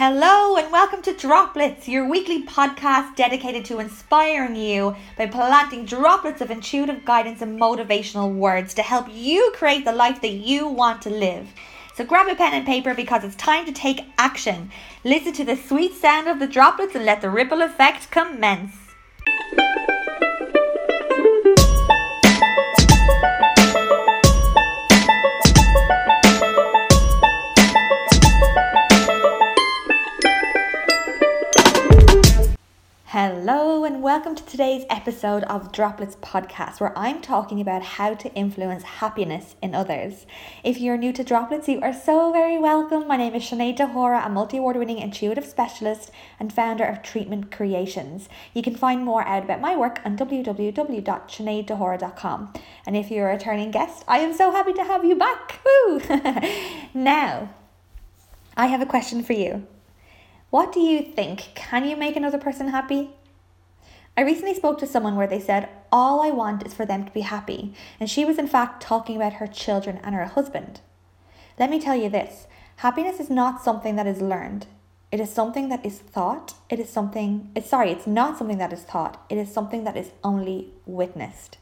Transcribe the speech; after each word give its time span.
Hello, 0.00 0.56
and 0.56 0.70
welcome 0.70 1.02
to 1.02 1.12
Droplets, 1.12 1.88
your 1.88 2.08
weekly 2.08 2.44
podcast 2.44 3.16
dedicated 3.16 3.64
to 3.64 3.80
inspiring 3.80 4.54
you 4.54 4.94
by 5.16 5.26
planting 5.26 5.84
droplets 5.86 6.40
of 6.40 6.52
intuitive 6.52 7.04
guidance 7.04 7.42
and 7.42 7.60
motivational 7.60 8.32
words 8.32 8.74
to 8.74 8.82
help 8.82 9.08
you 9.12 9.52
create 9.56 9.84
the 9.84 9.90
life 9.90 10.20
that 10.20 10.34
you 10.34 10.68
want 10.68 11.02
to 11.02 11.10
live. 11.10 11.52
So 11.96 12.04
grab 12.04 12.28
a 12.28 12.36
pen 12.36 12.54
and 12.54 12.64
paper 12.64 12.94
because 12.94 13.24
it's 13.24 13.34
time 13.34 13.66
to 13.66 13.72
take 13.72 14.04
action. 14.18 14.70
Listen 15.02 15.32
to 15.32 15.44
the 15.44 15.56
sweet 15.56 15.94
sound 15.94 16.28
of 16.28 16.38
the 16.38 16.46
droplets 16.46 16.94
and 16.94 17.04
let 17.04 17.20
the 17.20 17.28
ripple 17.28 17.60
effect 17.60 18.08
commence. 18.12 18.87
Today's 34.48 34.84
episode 34.88 35.44
of 35.44 35.70
Droplets 35.72 36.16
Podcast, 36.16 36.80
where 36.80 36.98
I'm 36.98 37.20
talking 37.20 37.60
about 37.60 37.82
how 37.82 38.14
to 38.14 38.32
influence 38.32 38.82
happiness 38.82 39.56
in 39.60 39.74
others. 39.74 40.24
If 40.64 40.80
you're 40.80 40.96
new 40.96 41.12
to 41.12 41.22
Droplets, 41.22 41.68
you 41.68 41.82
are 41.82 41.92
so 41.92 42.32
very 42.32 42.58
welcome. 42.58 43.06
My 43.06 43.18
name 43.18 43.34
is 43.34 43.42
Sinead 43.42 43.76
Dahora, 43.76 44.24
a 44.24 44.30
multi 44.30 44.56
award 44.56 44.78
winning 44.78 45.00
intuitive 45.00 45.44
specialist 45.44 46.10
and 46.40 46.50
founder 46.50 46.84
of 46.84 47.02
Treatment 47.02 47.50
Creations. 47.50 48.30
You 48.54 48.62
can 48.62 48.74
find 48.74 49.04
more 49.04 49.22
out 49.28 49.44
about 49.44 49.60
my 49.60 49.76
work 49.76 50.00
on 50.06 50.16
www.sineaddahora.com. 50.16 52.52
And 52.86 52.96
if 52.96 53.10
you're 53.10 53.28
a 53.28 53.34
returning 53.34 53.70
guest, 53.70 54.02
I 54.08 54.20
am 54.20 54.32
so 54.32 54.50
happy 54.50 54.72
to 54.72 54.84
have 54.84 55.04
you 55.04 55.14
back. 55.14 55.60
Woo! 55.62 56.00
now, 56.94 57.50
I 58.56 58.68
have 58.68 58.80
a 58.80 58.86
question 58.86 59.22
for 59.22 59.34
you. 59.34 59.66
What 60.48 60.72
do 60.72 60.80
you 60.80 61.02
think? 61.02 61.50
Can 61.54 61.86
you 61.86 61.96
make 61.96 62.16
another 62.16 62.38
person 62.38 62.68
happy? 62.68 63.10
I 64.18 64.22
recently 64.22 64.54
spoke 64.54 64.80
to 64.80 64.86
someone 64.88 65.14
where 65.14 65.28
they 65.28 65.38
said, 65.38 65.68
All 65.92 66.20
I 66.20 66.30
want 66.30 66.66
is 66.66 66.74
for 66.74 66.84
them 66.84 67.04
to 67.04 67.12
be 67.12 67.20
happy. 67.20 67.72
And 68.00 68.10
she 68.10 68.24
was, 68.24 68.36
in 68.36 68.48
fact, 68.48 68.82
talking 68.82 69.14
about 69.14 69.34
her 69.34 69.46
children 69.46 70.00
and 70.02 70.12
her 70.12 70.24
husband. 70.24 70.80
Let 71.56 71.70
me 71.70 71.80
tell 71.80 71.94
you 71.94 72.08
this 72.08 72.48
happiness 72.78 73.20
is 73.20 73.30
not 73.30 73.62
something 73.62 73.94
that 73.94 74.08
is 74.08 74.20
learned. 74.20 74.66
It 75.12 75.20
is 75.20 75.32
something 75.32 75.68
that 75.68 75.86
is 75.86 76.00
thought. 76.00 76.54
It 76.68 76.80
is 76.80 76.90
something, 76.90 77.52
it's, 77.54 77.70
sorry, 77.70 77.92
it's 77.92 78.08
not 78.08 78.36
something 78.36 78.58
that 78.58 78.72
is 78.72 78.82
thought. 78.82 79.24
It 79.30 79.38
is 79.38 79.54
something 79.54 79.84
that 79.84 79.96
is 79.96 80.10
only 80.24 80.72
witnessed. 80.84 81.58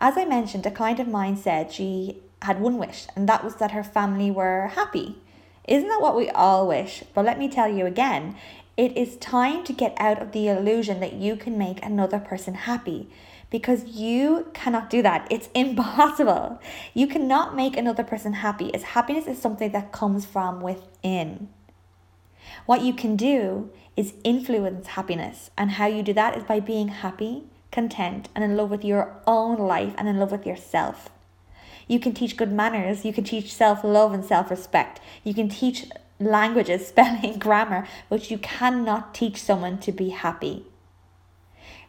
As 0.00 0.18
I 0.18 0.24
mentioned, 0.24 0.66
a 0.66 0.70
client 0.72 0.98
of 0.98 1.06
mine 1.06 1.36
said 1.36 1.70
she 1.70 2.22
had 2.42 2.60
one 2.60 2.76
wish, 2.76 3.06
and 3.14 3.28
that 3.28 3.44
was 3.44 3.54
that 3.56 3.70
her 3.70 3.84
family 3.84 4.32
were 4.32 4.72
happy. 4.74 5.22
Isn't 5.68 5.88
that 5.90 6.00
what 6.00 6.16
we 6.16 6.28
all 6.30 6.66
wish? 6.66 7.04
But 7.14 7.24
let 7.24 7.38
me 7.38 7.48
tell 7.48 7.68
you 7.68 7.86
again, 7.86 8.34
it 8.82 8.96
is 8.96 9.16
time 9.18 9.62
to 9.62 9.72
get 9.72 9.94
out 9.96 10.20
of 10.20 10.32
the 10.32 10.48
illusion 10.48 10.98
that 10.98 11.12
you 11.12 11.36
can 11.36 11.56
make 11.56 11.80
another 11.84 12.18
person 12.18 12.54
happy 12.54 13.08
because 13.48 13.84
you 13.84 14.48
cannot 14.54 14.90
do 14.90 15.02
that. 15.02 15.24
It's 15.30 15.48
impossible. 15.54 16.60
You 16.92 17.06
cannot 17.06 17.54
make 17.54 17.76
another 17.76 18.02
person 18.02 18.32
happy, 18.32 18.74
as 18.74 18.82
happiness 18.82 19.28
is 19.28 19.38
something 19.38 19.70
that 19.70 19.92
comes 19.92 20.26
from 20.26 20.60
within. 20.60 21.48
What 22.66 22.82
you 22.82 22.92
can 22.92 23.14
do 23.14 23.70
is 23.96 24.14
influence 24.24 24.88
happiness, 24.88 25.52
and 25.56 25.70
how 25.70 25.86
you 25.86 26.02
do 26.02 26.14
that 26.14 26.36
is 26.36 26.42
by 26.42 26.58
being 26.58 26.88
happy, 26.88 27.44
content, 27.70 28.30
and 28.34 28.42
in 28.42 28.56
love 28.56 28.70
with 28.70 28.84
your 28.84 29.14
own 29.28 29.58
life 29.58 29.94
and 29.96 30.08
in 30.08 30.18
love 30.18 30.32
with 30.32 30.44
yourself. 30.44 31.08
You 31.86 32.00
can 32.00 32.14
teach 32.14 32.36
good 32.36 32.50
manners. 32.50 33.04
You 33.04 33.12
can 33.12 33.22
teach 33.22 33.54
self 33.54 33.84
love 33.84 34.12
and 34.12 34.24
self 34.24 34.50
respect. 34.50 35.00
You 35.22 35.34
can 35.34 35.48
teach 35.48 35.86
languages, 36.24 36.86
spelling, 36.88 37.38
grammar, 37.38 37.86
but 38.08 38.30
you 38.30 38.38
cannot 38.38 39.14
teach 39.14 39.42
someone 39.42 39.78
to 39.78 39.92
be 39.92 40.10
happy. 40.10 40.66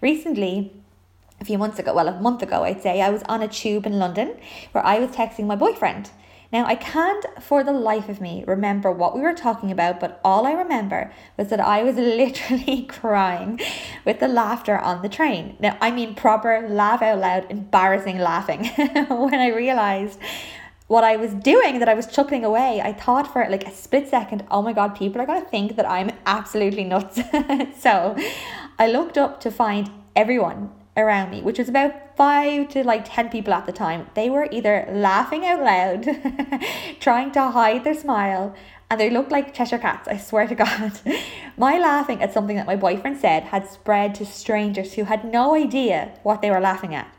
Recently, 0.01 0.73
a 1.39 1.45
few 1.45 1.57
months 1.57 1.79
ago, 1.79 1.93
well, 1.93 2.07
a 2.07 2.19
month 2.19 2.41
ago, 2.41 2.63
I'd 2.63 2.81
say, 2.81 3.01
I 3.01 3.09
was 3.09 3.23
on 3.23 3.41
a 3.41 3.47
tube 3.47 3.85
in 3.85 3.99
London 3.99 4.37
where 4.71 4.85
I 4.85 4.99
was 4.99 5.11
texting 5.11 5.45
my 5.45 5.55
boyfriend. 5.55 6.09
Now, 6.53 6.65
I 6.67 6.75
can't 6.75 7.25
for 7.41 7.63
the 7.63 7.71
life 7.71 8.09
of 8.09 8.21
me 8.21 8.43
remember 8.45 8.91
what 8.91 9.15
we 9.15 9.21
were 9.21 9.33
talking 9.33 9.71
about, 9.71 9.99
but 9.99 10.21
all 10.23 10.45
I 10.45 10.51
remember 10.51 11.11
was 11.35 11.49
that 11.49 11.59
I 11.59 11.81
was 11.81 11.95
literally 12.21 12.83
crying 12.83 13.59
with 14.05 14.19
the 14.19 14.27
laughter 14.27 14.77
on 14.77 15.01
the 15.01 15.09
train. 15.09 15.57
Now, 15.59 15.77
I 15.81 15.89
mean 15.89 16.13
proper 16.13 16.67
laugh 16.69 17.01
out 17.01 17.17
loud, 17.17 17.47
embarrassing 17.49 18.19
laughing 18.19 18.65
when 19.09 19.33
I 19.33 19.47
realized 19.47 20.19
what 20.87 21.03
I 21.03 21.15
was 21.15 21.33
doing, 21.33 21.79
that 21.79 21.89
I 21.89 21.93
was 21.93 22.07
chuckling 22.07 22.43
away. 22.43 22.81
I 22.83 22.93
thought 22.93 23.31
for 23.31 23.47
like 23.49 23.67
a 23.67 23.71
split 23.71 24.09
second, 24.09 24.45
oh 24.51 24.61
my 24.61 24.73
God, 24.73 24.95
people 24.95 25.21
are 25.21 25.25
going 25.25 25.41
to 25.43 25.49
think 25.49 25.75
that 25.75 25.89
I'm 25.89 26.11
absolutely 26.25 26.83
nuts. 26.83 27.19
so 27.79 28.15
I 28.77 28.87
looked 28.87 29.17
up 29.17 29.39
to 29.41 29.51
find 29.51 29.89
everyone 30.15 30.71
around 30.95 31.31
me, 31.31 31.41
which 31.41 31.57
was 31.57 31.69
about 31.69 32.15
five 32.15 32.69
to 32.69 32.83
like 32.83 33.03
10 33.05 33.29
people 33.29 33.53
at 33.53 33.65
the 33.65 33.71
time, 33.71 34.07
they 34.13 34.29
were 34.29 34.47
either 34.51 34.87
laughing 34.91 35.45
out 35.45 35.61
loud, 35.63 36.07
trying 36.99 37.31
to 37.31 37.49
hide 37.49 37.83
their 37.83 37.95
smile, 37.95 38.53
and 38.89 38.99
they 38.99 39.09
looked 39.09 39.31
like 39.31 39.53
Cheshire 39.53 39.79
cats, 39.79 40.07
I 40.07 40.17
swear 40.17 40.47
to 40.47 40.55
God. 40.63 40.91
my 41.57 41.79
laughing 41.79 42.21
at 42.21 42.33
something 42.33 42.55
that 42.57 42.67
my 42.67 42.75
boyfriend 42.75 43.17
said 43.17 43.43
had 43.43 43.69
spread 43.69 44.13
to 44.15 44.25
strangers 44.25 44.93
who 44.93 45.05
had 45.05 45.25
no 45.25 45.55
idea 45.55 46.11
what 46.21 46.41
they 46.41 46.51
were 46.51 46.59
laughing 46.59 46.93
at. 46.93 47.11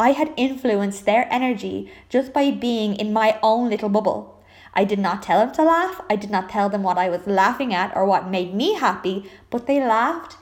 I 0.00 0.12
had 0.12 0.32
influenced 0.38 1.04
their 1.04 1.28
energy 1.30 1.92
just 2.08 2.32
by 2.32 2.50
being 2.50 2.96
in 2.96 3.12
my 3.12 3.38
own 3.42 3.68
little 3.68 3.90
bubble. 3.90 4.42
I 4.72 4.84
did 4.84 4.98
not 4.98 5.22
tell 5.22 5.40
them 5.40 5.52
to 5.56 5.62
laugh. 5.62 6.00
I 6.08 6.16
did 6.16 6.30
not 6.30 6.48
tell 6.48 6.70
them 6.70 6.82
what 6.82 6.96
I 6.96 7.10
was 7.10 7.26
laughing 7.26 7.74
at 7.74 7.94
or 7.94 8.06
what 8.06 8.30
made 8.30 8.54
me 8.54 8.72
happy, 8.72 9.30
but 9.50 9.66
they 9.66 9.78
laughed 9.78 10.38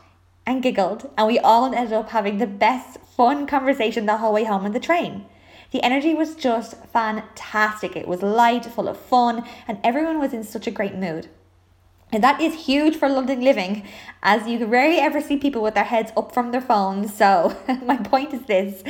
and 0.46 0.62
giggled, 0.62 1.10
and 1.18 1.26
we 1.26 1.40
all 1.40 1.74
ended 1.74 1.92
up 1.92 2.10
having 2.10 2.38
the 2.38 2.46
best 2.46 3.00
fun 3.00 3.48
conversation 3.48 4.06
the 4.06 4.18
whole 4.18 4.32
way 4.32 4.44
home 4.44 4.64
on 4.64 4.70
the 4.70 4.78
train. 4.78 5.26
The 5.72 5.82
energy 5.82 6.14
was 6.14 6.36
just 6.36 6.76
fantastic. 6.86 7.96
It 7.96 8.06
was 8.06 8.22
light, 8.22 8.64
full 8.64 8.88
of 8.88 8.96
fun, 8.96 9.44
and 9.66 9.78
everyone 9.82 10.20
was 10.20 10.32
in 10.32 10.44
such 10.44 10.68
a 10.68 10.70
great 10.70 10.94
mood. 10.94 11.26
And 12.12 12.22
that 12.22 12.40
is 12.40 12.66
huge 12.66 12.96
for 12.96 13.08
London 13.08 13.40
living, 13.40 13.86
as 14.22 14.46
you 14.46 14.64
rarely 14.64 14.98
ever 14.98 15.20
see 15.20 15.36
people 15.36 15.62
with 15.62 15.74
their 15.74 15.84
heads 15.84 16.12
up 16.16 16.32
from 16.32 16.52
their 16.52 16.60
phones. 16.60 17.12
So, 17.12 17.56
my 17.82 17.96
point 17.96 18.32
is 18.32 18.42
this 18.42 18.84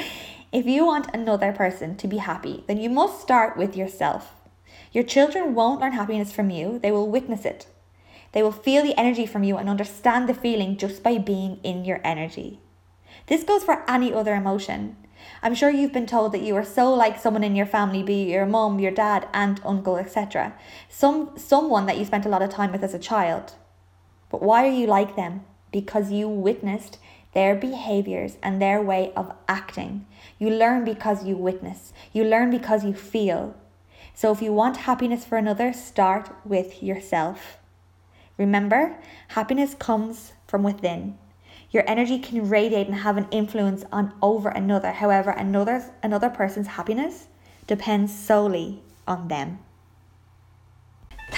if 0.51 0.67
you 0.67 0.87
want 0.87 1.15
another 1.15 1.53
person 1.53 1.97
to 1.97 2.09
be 2.09 2.19
happy, 2.19 2.65
then 2.67 2.79
you 2.79 2.89
must 2.89 3.21
start 3.21 3.57
with 3.57 3.77
yourself. 3.77 4.35
Your 4.93 5.05
children 5.05 5.55
won't 5.55 5.81
learn 5.81 5.93
happiness 5.93 6.33
from 6.33 6.51
you, 6.51 6.79
they 6.79 6.91
will 6.91 7.11
witness 7.11 7.45
it. 7.45 7.67
They 8.33 8.43
will 8.43 8.53
feel 8.53 8.83
the 8.83 8.99
energy 8.99 9.27
from 9.27 9.45
you 9.45 9.57
and 9.57 9.69
understand 9.69 10.29
the 10.29 10.35
feeling 10.35 10.77
just 10.77 11.03
by 11.03 11.19
being 11.19 11.61
in 11.63 11.85
your 11.85 12.01
energy. 12.05 12.61
This 13.27 13.45
goes 13.45 13.63
for 13.63 13.85
any 13.89 14.13
other 14.13 14.35
emotion. 14.35 14.97
I'm 15.43 15.55
sure 15.55 15.71
you've 15.71 15.93
been 15.93 16.07
told 16.07 16.33
that 16.33 16.43
you 16.43 16.57
are 16.57 16.65
so 16.65 16.93
like 16.95 17.19
someone 17.19 17.45
in 17.45 17.57
your 17.57 17.67
family, 17.67 18.03
be 18.03 18.23
it 18.23 18.29
your 18.29 18.47
mum, 18.47 18.79
your 18.79 18.91
dad, 18.91 19.29
aunt, 19.33 19.61
uncle, 19.65 19.97
etc. 19.97 20.55
Some 20.89 21.33
someone 21.37 21.87
that 21.87 21.99
you 21.99 22.05
spent 22.05 22.27
a 22.27 22.29
lot 22.29 22.43
of 22.43 22.51
time 22.51 22.73
with 22.73 22.83
as 22.83 22.95
a 22.95 22.99
child. 22.99 23.53
But 24.31 24.43
why 24.43 24.67
are 24.67 24.73
you 24.73 24.87
like 24.87 25.17
them? 25.17 25.45
Because 25.73 26.11
you 26.11 26.29
witnessed 26.29 26.99
their 27.39 27.55
behaviors 27.55 28.37
and 28.43 28.61
their 28.61 28.83
way 28.83 29.13
of 29.15 29.33
acting. 29.47 30.05
You 30.41 30.51
learn 30.51 30.85
because 30.85 31.25
you 31.25 31.37
witness. 31.37 31.93
You 32.13 32.25
learn 32.25 32.51
because 32.51 32.85
you 32.85 32.93
feel. 32.93 33.55
So 34.13 34.33
if 34.33 34.43
you 34.43 34.53
want 34.53 34.89
happiness 34.89 35.25
for 35.25 35.39
another, 35.39 35.73
start 35.73 36.35
with 36.45 36.83
yourself. 36.83 37.59
Remember, 38.39 38.99
happiness 39.29 39.75
comes 39.75 40.33
from 40.49 40.65
within. 40.65 41.17
Your 41.71 41.85
energy 41.87 42.19
can 42.19 42.49
radiate 42.49 42.89
and 42.89 42.97
have 42.97 43.17
an 43.17 43.29
influence 43.31 43.85
on 43.93 44.13
over 44.21 44.49
another. 44.49 44.91
However, 44.91 45.31
another 45.31 45.85
another 46.03 46.31
person's 46.31 46.75
happiness 46.79 47.29
depends 47.69 48.13
solely 48.13 48.83
on 49.07 49.29
them. 49.29 49.61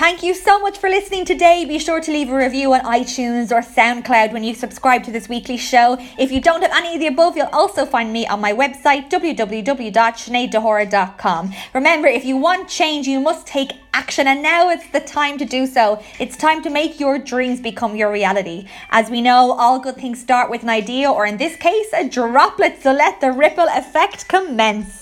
Thank 0.00 0.22
you 0.22 0.33
so 0.33 0.59
much 0.59 0.78
for 0.78 0.88
listening 0.88 1.27
today. 1.27 1.66
Be 1.66 1.78
sure 1.78 2.00
to 2.00 2.11
leave 2.11 2.31
a 2.31 2.34
review 2.34 2.72
on 2.72 2.81
iTunes 2.81 3.53
or 3.53 3.60
SoundCloud 3.60 4.33
when 4.33 4.42
you 4.42 4.54
subscribe 4.54 5.04
to 5.04 5.13
this 5.13 5.28
weekly 5.28 5.59
show. 5.59 5.98
If 6.19 6.33
you 6.33 6.41
don't 6.41 6.63
have 6.63 6.72
any 6.72 6.95
of 6.95 7.01
the 7.01 7.09
above, 7.09 7.36
you'll 7.36 7.51
also 7.53 7.84
find 7.84 8.10
me 8.10 8.27
on 8.27 8.41
my 8.41 8.54
website, 8.54 9.10
www.sineaddahora.com. 9.10 11.54
Remember, 11.75 12.09
if 12.09 12.25
you 12.25 12.39
want 12.39 12.71
change, 12.71 13.07
you 13.07 13.21
must 13.21 13.47
take 13.47 13.72
action, 13.92 14.27
and 14.27 14.42
now 14.42 14.71
it's 14.71 14.89
the 14.89 15.01
time 15.01 15.36
to 15.36 15.45
do 15.45 15.66
so. 15.66 16.03
It's 16.19 16.34
time 16.34 16.63
to 16.63 16.71
make 16.71 16.98
your 16.98 17.19
dreams 17.19 17.60
become 17.60 17.95
your 17.95 18.10
reality. 18.10 18.69
As 18.89 19.10
we 19.10 19.21
know, 19.21 19.53
all 19.53 19.80
good 19.80 19.97
things 19.97 20.19
start 20.19 20.51
with 20.51 20.63
an 20.63 20.71
idea, 20.71 21.10
or 21.10 21.27
in 21.27 21.36
this 21.36 21.57
case, 21.57 21.89
a 21.92 22.09
droplet, 22.09 22.83
so 22.83 22.95
let 22.95 23.21
the 23.21 23.33
ripple 23.33 23.69
effect 23.69 24.28
commence. 24.28 25.00